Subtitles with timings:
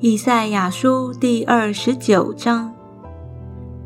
[0.00, 2.74] 以赛亚书第二十九章：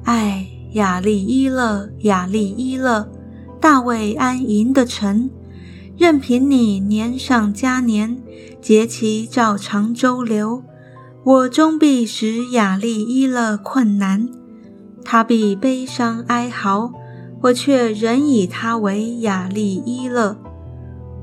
[0.02, 3.08] 爱雅利伊勒，雅利伊勒，
[3.60, 5.30] 大卫安营的城，
[5.96, 8.20] 任凭你年上加年，
[8.60, 10.64] 节期照常周流，
[11.22, 14.28] 我终必使雅利伊勒困难，
[15.04, 16.92] 他必悲伤哀嚎，
[17.42, 20.36] 我却仍以他为雅利伊勒。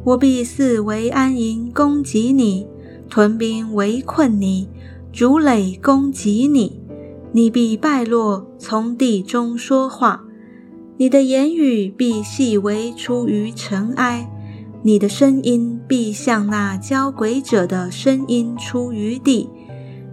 [0.05, 2.67] 我必四围安营，攻击你，
[3.09, 4.69] 屯兵围困你。
[5.11, 6.79] 如垒攻击你，
[7.31, 10.23] 你必败落，从地中说话。
[10.97, 14.29] 你的言语必细微出于尘埃，
[14.83, 19.49] 你的声音必像那交鬼者的声音出于地。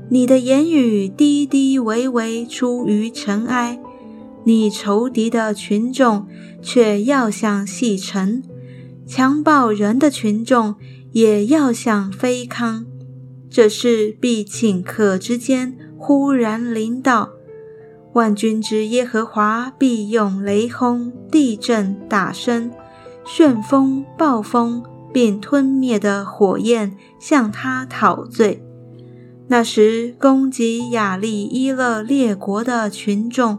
[0.08, 3.78] 你的言语低低微微出于尘埃，
[4.44, 6.26] 你仇敌的群众
[6.62, 8.42] 却要像细尘，
[9.06, 10.76] 强暴人的群众
[11.12, 12.86] 也要像飞康。
[13.50, 17.30] 这事必顷刻之间忽然临到，
[18.14, 22.70] 万军之耶和华必用雷轰、地震、大声、
[23.26, 28.64] 旋风、暴风，并吞灭的火焰向他讨罪。
[29.48, 33.58] 那时攻击亚利伊勒列国的群众，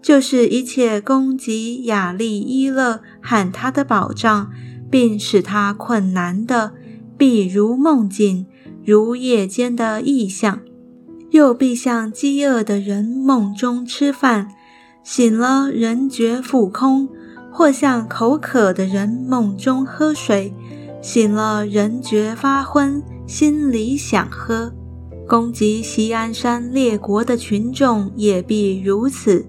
[0.00, 4.52] 就是一切攻击亚利伊勒和他的保障，
[4.94, 6.72] 并使他困难的，
[7.18, 8.46] 必如梦境。
[8.84, 10.60] 如夜间的异象，
[11.32, 14.52] 又必像饥饿的人梦中吃饭，
[15.02, 17.08] 醒了人觉腹空；
[17.50, 20.54] 或像口渴的人梦中喝水，
[21.02, 24.72] 醒了人觉发昏，心里想喝。
[25.28, 29.44] 攻击西安山列国的群众也必如此。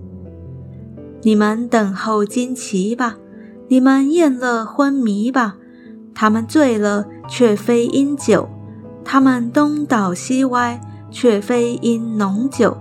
[1.21, 3.19] 你们等候惊奇吧，
[3.67, 5.58] 你们厌乐昏迷吧，
[6.13, 8.49] 他们醉了，却非因酒。
[9.03, 10.80] 他们东倒西歪，
[11.11, 12.77] 却非因浓酒，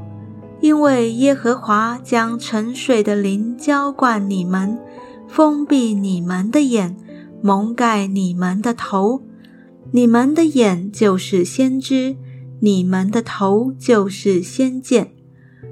[0.61, 4.79] 因为耶和华将沉睡的灵浇灌你们，
[5.29, 6.97] 封闭你们的眼，
[7.42, 9.23] 蒙盖你们的头。
[9.92, 12.17] 你们的眼就是先知，
[12.61, 15.13] 你们的头就是先见。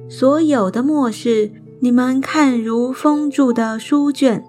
[0.09, 1.51] 所有的末世，
[1.81, 4.45] 你们看如封住的书卷。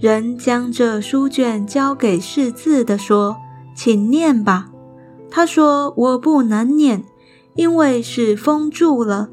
[0.00, 3.36] 人将这书卷交给识字的，说
[3.76, 4.70] ：“请念吧。”
[5.30, 7.04] 他说：“我不能念，
[7.54, 9.28] 因为是封住了。”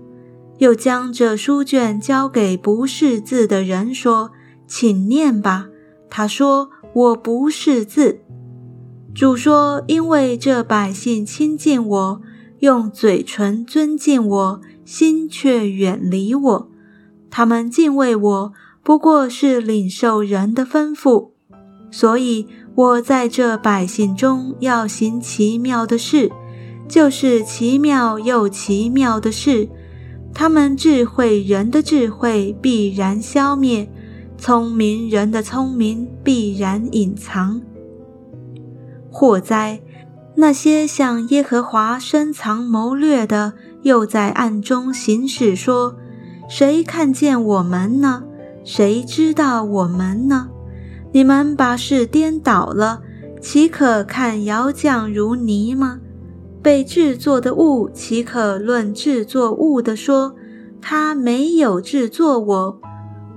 [0.60, 4.32] 又将这书卷交给不识字的人，说
[4.68, 5.68] ：“请念吧。”
[6.10, 8.20] 他说：“我不识字。”
[9.16, 12.22] 主说：“因为这百姓亲近我，
[12.60, 16.70] 用嘴唇尊敬我，心却远离我。
[17.30, 18.54] 他们敬畏我，
[18.88, 21.32] 不过是领受人的吩咐，
[21.92, 26.32] 所以。”我在这百姓中要行奇妙的事，
[26.88, 29.68] 就是奇妙又奇妙的事。
[30.32, 33.90] 他们智慧人的智慧必然消灭，
[34.38, 37.60] 聪明人的聪明必然隐藏。
[39.10, 39.82] 祸哉！
[40.36, 45.96] 那些向耶和华深藏谋略的，又在暗中行事，说
[46.48, 48.24] ：“谁看见我们呢？
[48.68, 50.50] 谁知道我们呢？”
[51.14, 53.02] 你们把事颠倒了，
[53.42, 56.00] 岂可看窑匠如泥吗？
[56.62, 60.36] 被制作的物，岂可论制作物的说，
[60.82, 62.78] 他没有制作我；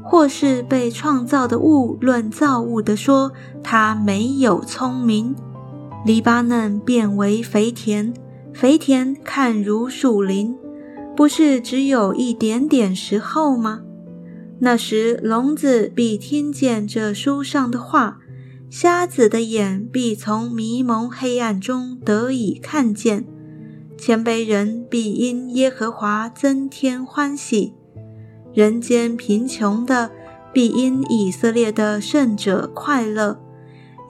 [0.02, 3.30] 或是被创造的物，论造物的说，
[3.62, 5.36] 他没有聪明。
[6.04, 8.12] 黎巴嫩变为肥田，
[8.52, 10.56] 肥田看如树林，
[11.16, 13.82] 不是只有一点点时候吗？
[14.62, 18.19] 那时，聋子必听见这书上的话，
[18.69, 23.25] 瞎子的眼必从迷蒙黑暗中得以看见。
[23.97, 27.72] 谦卑人必因耶和华增添欢喜，
[28.53, 30.10] 人间贫穷的
[30.53, 33.41] 必因以色列的圣者快乐，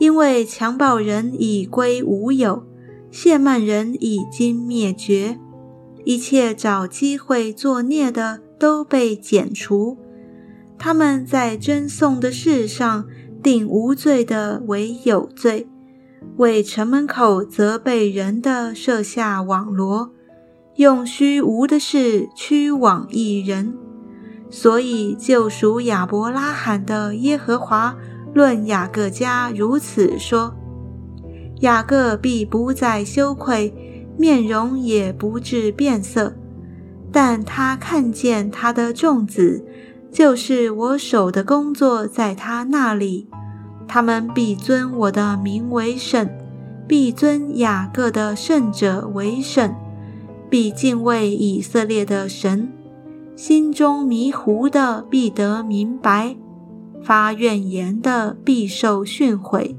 [0.01, 2.65] 因为强暴人已归无有，
[3.13, 5.39] 亵慢人已经灭绝，
[6.05, 9.97] 一切找机会作孽的都被剪除。
[10.83, 13.05] 他们在争讼的事上
[13.43, 15.69] 定无罪的为有罪，
[16.39, 20.11] 为城门口责备人的设下网罗，
[20.77, 23.75] 用虚无的事驱往一人。
[24.49, 27.95] 所以救赎亚伯拉罕的耶和华
[28.33, 30.57] 论雅各家如此说：
[31.61, 33.75] 雅各必不再羞愧，
[34.17, 36.35] 面容也不致变色，
[37.13, 39.63] 但他看见他的众子。
[40.13, 43.29] 就是我手的工作，在他那里，
[43.87, 46.29] 他们必尊我的名为圣。
[46.89, 49.73] 必尊雅各的圣者为圣，
[50.49, 52.73] 必敬畏以色列的神。
[53.37, 56.37] 心中迷糊的必得明白，
[57.03, 59.77] 发怨言的必受训诲。